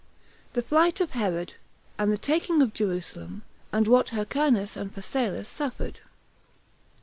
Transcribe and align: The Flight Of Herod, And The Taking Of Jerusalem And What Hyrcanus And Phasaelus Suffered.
The 0.53 0.63
Flight 0.63 0.99
Of 0.99 1.11
Herod, 1.11 1.57
And 1.99 2.11
The 2.11 2.17
Taking 2.17 2.63
Of 2.63 2.73
Jerusalem 2.73 3.43
And 3.71 3.87
What 3.87 4.09
Hyrcanus 4.09 4.75
And 4.75 4.91
Phasaelus 4.91 5.47
Suffered. 5.47 5.99